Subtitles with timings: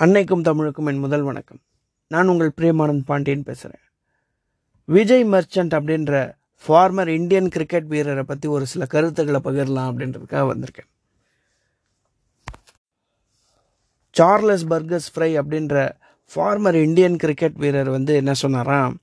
[0.00, 1.60] அன்னைக்கும் தமிழுக்கும் என் முதல் வணக்கம்.
[2.08, 3.84] நான் உங்கள் பிரியமானந்த் பாண்டியன் பேசுகிறேன்
[4.84, 6.34] விஜய் மர்ச்சன்ட் அப்படின்ற
[6.66, 10.90] ஃபார்மர் இந்தியன் கிரிக்கெட் வீரரை பற்றி ஒரு சில கருத்துக்களை பகிரலாம் அப்படின்றதுக்காக வந்திருக்கேன்.
[14.10, 15.92] சார்லஸ் பர்கஸ் ஃப்ரை அப்படின்ற
[16.34, 18.96] ஃபார்மர் இந்தியன் கிரிக்கெட் வீரர் வந்து என்ன சொன்னாராம்?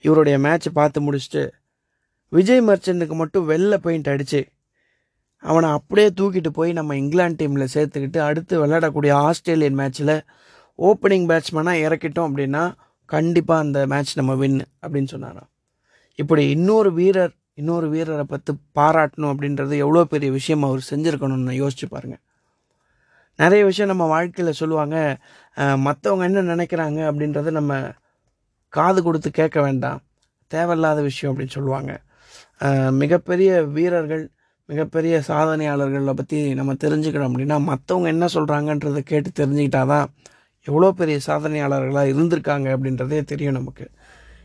[0.00, 1.50] இவருடைய மேட்ச் பார்த்து முடிச்சுட்டு
[2.28, 4.48] விஜய் மர்ச்சன்ட்டுக்கு மட்டும் வெள்ளை பெயிண்ட் அடித்து
[5.42, 10.14] அவனை அப்படியே தூக்கிட்டு போய் நம்ம இங்கிலாந்து டீமில் சேர்த்துக்கிட்டு அடுத்து விளையாடக்கூடிய ஆஸ்திரேலியன் மேட்ச்சில்
[10.78, 12.62] ஓப்பனிங் பேட்ஸ்மேனாக இறக்கிட்டோம் அப்படின்னா
[13.08, 15.50] கண்டிப்பாக அந்த மேட்ச் நம்ம வின் அப்படின்னு சொன்னாராம்.
[16.18, 22.22] இப்படி இன்னொரு வீரர் இன்னொரு வீரரை பற்றி பாராட்டணும் அப்படின்றது எவ்வளோ பெரிய விஷயம் அவர் செஞ்சுருக்கணும்னு யோசிச்சு பாருங்கள்
[23.38, 24.96] நிறைய விஷயம் நம்ம வாழ்க்கையில் சொல்லுவாங்க
[25.86, 27.72] மற்றவங்க என்ன நினைக்கிறாங்க அப்படின்றத நம்ம
[28.72, 30.00] காது கொடுத்து கேட்க வேண்டாம்.
[30.50, 31.92] தேவையில்லாத விஷயம் அப்படின்னு சொல்லுவாங்க.
[33.02, 34.24] மிகப்பெரிய வீரர்கள்
[34.70, 40.10] மிகப்பெரிய சாதனையாளர்களை பற்றி நம்ம தெரிஞ்சுக்கணும் அப்படின்னா மற்றவங்க என்ன சொல்கிறாங்கன்றதை கேட்டு தெரிஞ்சுக்கிட்டா தான்
[40.68, 43.86] எவ்வளோ பெரிய சாதனையாளர்களாக இருந்திருக்காங்க அப்படின்றதே தெரியும் நமக்கு.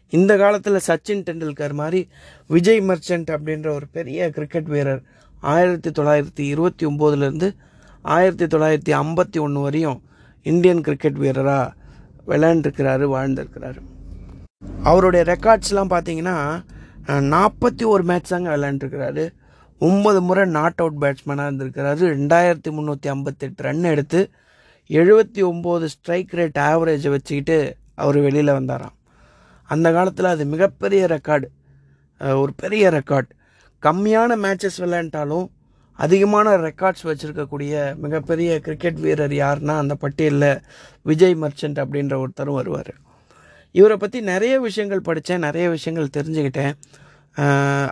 [0.10, 2.02] இந்த காலத்தில் சச்சின் டெண்டுல்கர் மாதிரி
[2.48, 5.04] விஜய் மர்ச்சன்ட் அப்படின்ற ஒரு பெரிய கிரிக்கெட் வீரர்
[5.54, 7.50] ஆயிரத்தி தொள்ளாயிரத்தி இருபத்தி ஒம்போதுலேருந்து
[8.02, 10.02] ஆயிரத்தி தொள்ளாயிரத்தி ஐம்பத்தி ஒன்று வரையும்
[10.52, 11.74] இந்தியன் கிரிக்கெட் வீரராக
[12.28, 13.80] விளையாண்டுருக்கிறாரு வாழ்ந்திருக்கிறாரு.
[14.84, 16.38] அவருடைய ரெக்கார்ட்ஸ்லாம் பார்த்தீங்கன்னா
[17.36, 19.26] நாற்பத்தி ஒரு மேட்ச் தாங்க விளையாண்டுருக்கிறாரு.
[19.80, 22.04] ஒன்பது முறை நாட் அவுட் பேட்ஸ்மேனாக இருந்திருக்கிறாரு.
[22.16, 24.20] ரெண்டாயிரத்தி முந்நூற்றி ஐம்பத்தெட்டு ரன் எடுத்து
[24.90, 27.58] எழுபத்தி ஒம்பது ஸ்ட்ரைக் ரேட் ஆவரேஜை வச்சுக்கிட்டு
[27.96, 28.96] அவர் வெளியில் வந்தாராம்.
[29.70, 31.50] அந்த காலத்தில் அது மிகப்பெரிய ரெக்கார்டு
[32.42, 33.30] ஒரு பெரிய ரெக்கார்ட்
[33.84, 35.48] கம்மியான மேட்சஸ் விளையாண்டாலும்
[36.00, 40.62] அதிகமான ரெக்கார்ட்ஸ் வச்சுருக்கக்கூடிய மிகப்பெரிய கிரிக்கெட் வீரர் யாருன்னா அந்த பட்டியலில்
[41.02, 42.94] விஜய் மர்ச்சன்ட் அப்படின்ற ஒருத்தரும் வருவார்.
[43.72, 46.74] இவரை பற்றி நிறைய விஷயங்கள் படித்தேன் நிறைய விஷயங்கள் தெரிஞ்சுக்கிட்டேன்.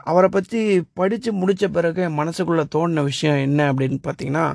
[0.10, 0.60] அவரை பற்றி
[1.00, 4.46] படித்து முடித்த பிறகு மனசுக்குள்ளே தோணின விஷயம் என்ன அப்படின்னு பார்த்தீங்கன்னா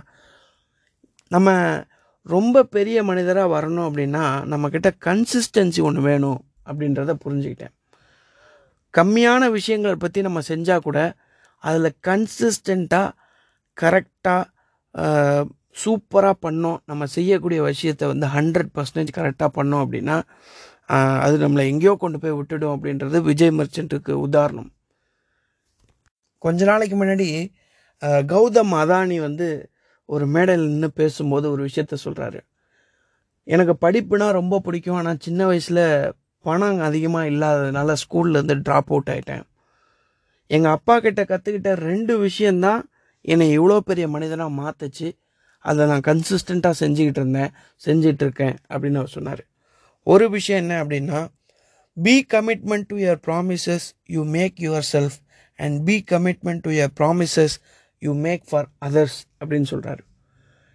[1.31, 1.55] நம்ம
[2.27, 7.75] ரொம்ப பெரிய மனிதராக வரணும் அப்படின்னா நம்மக்கிட்ட கன்சிஸ்டன்சி ஒன்று வேணும் அப்படின்றத புரிஞ்சுக்கிட்டேன்.
[8.95, 10.99] கம்மியான விஷயங்களை பற்றி நம்ம செஞ்சால் கூட
[11.65, 13.09] அதில் கன்சிஸ்டண்ட்டாக
[13.77, 14.43] கரெக்டாக
[15.83, 16.79] சூப்பராக பண்ணோம்.
[16.91, 20.17] நம்ம செய்யக்கூடிய விஷயத்தை வந்து ஹண்ட்ரட் பர்சன்டேஜ் கரெக்டாக பண்ணோம் அப்படின்னா
[21.25, 24.71] அது நம்மளை எங்கேயோ கொண்டு போய் விட்டுடும் அப்படின்றது விஜய் மர்ச்சன்ட்டுக்கு உதாரணம்.
[26.45, 27.29] கொஞ்ச நாளைக்கு முன்னாடி
[28.33, 29.49] கௌதம் அதானி வந்து
[30.09, 32.41] ஒரு மேடையில் நின்று பேசும்போது ஒரு விஷயத்த சொல்கிறாரு
[33.45, 34.99] எனக்கு படிப்புனா ரொம்ப பிடிக்கும்.
[34.99, 35.85] ஆனால் சின்ன வயசில்
[36.45, 39.45] பணம் அதிகமாக இல்லாததுனால ஸ்கூல்லேருந்து ட்ராப் அவுட் ஆகிட்டேன்
[40.51, 42.83] எங்கள் அப்பா கிட்ட கற்றுக்கிட்ட ரெண்டு விஷயந்தான்
[43.21, 45.09] என்னை இவ்வளோ பெரிய மனிதனாக மாற்றுச்சு
[45.65, 47.53] அதை நான் கன்சிஸ்டண்ட்டாக செஞ்சுக்கிட்டு இருந்தேன்.
[47.87, 49.43] செஞ்சிட்டு இருக்கேன் அப்படின்னு அவர் சொன்னார்.
[50.07, 51.21] ஒரு விஷயம் என்ன அப்படின்னா
[51.97, 54.57] be commitment to your promises you make
[54.93, 55.17] yourself
[55.57, 57.59] and be commitment to your promises
[57.99, 60.01] you make for others அப்படின்னு சொல்கிறாரு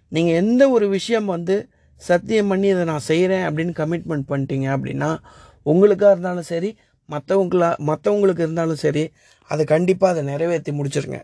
[0.08, 5.18] நீங்கள் எந்த ஒரு விஷயம் வந்து சத்தியம் பண்ணி இதை நான் செய்கிறேன் அப்படின்னு கமிட்மெண்ட் பண்ணிட்டீங்க அப்படின்னா
[5.62, 6.76] உங்களுக்காக இருந்தாலும் சரி
[7.08, 11.20] மற்றவங்களா மற்றவங்களுக்கு இருந்தாலும் சரி அதை கண்டிப்பாக அதை நிறைவேற்றி முடிச்சிருங்க.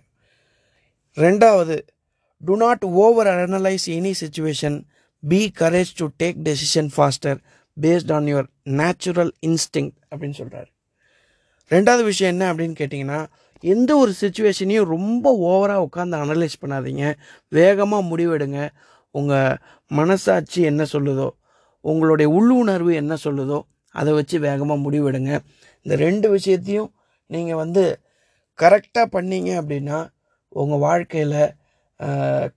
[1.16, 1.80] ரெண்டாவது
[2.44, 4.82] do not over analyse any situation
[5.28, 7.40] be courage to take decision faster
[7.80, 10.77] based on your natural instinct அப்படின்னு சொல்கிறாரு
[11.70, 13.20] ரெண்டாவது விஷயம் என்ன அப்படின்னு கேட்டிங்கன்னா
[13.64, 17.04] எந்த ஒரு சுச்சுவேஷனையும் ரொம்ப ஓவராக உட்காந்து அனலைஸ் பண்ணாதீங்க.
[17.52, 18.60] வேகமாக முடிவெடுங்க.
[19.14, 19.58] உங்கள்
[19.90, 21.28] மனசாட்சி என்ன சொல்லுதோ
[21.84, 23.58] உங்களுடைய உள்ளுணர்வு என்ன சொல்லுதோ
[23.94, 25.32] அதை வச்சு வேகமாக முடிவெடுங்க.
[25.86, 26.90] இந்த ரெண்டு விஷயத்தையும்
[27.30, 27.84] நீங்கள் வந்து
[28.58, 29.98] கரெக்டாக பண்ணீங்க அப்படின்னா
[30.52, 31.40] உங்கள் வாழ்க்கையில்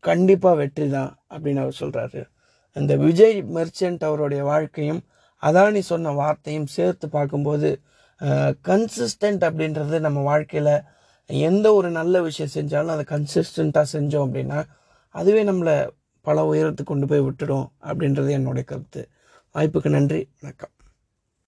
[0.07, 2.21] கண்டிப்பாக வெற்றி தான் அப்படின்னு அவர் சொல்கிறாரு
[2.77, 5.01] அந்த விஜய் மெர்ச்சன்ட் அவருடைய வாழ்க்கையும்
[5.43, 7.69] அதானி சொன்ன வார்த்தையும் சேர்த்து பார்க்கும்போது
[8.67, 10.81] கன்சிஸ்டன்ட் அப்படின்றது நம்ம வாழ்க்கையில்
[11.25, 14.65] எந்த ஒரு நல்ல விஷயம் செஞ்சாலும் அதை கன்சிஸ்டண்ட்டாக செஞ்சோம் அப்படின்னா
[15.09, 15.89] அதுவே நம்மளை
[16.21, 19.09] பல உயரத்துக்கு கொண்டு போய் விட்டுடும் அப்படின்றது என்னுடைய கருத்து.
[19.53, 20.69] வாய்ப்புக்கு நன்றி வணக்கம்.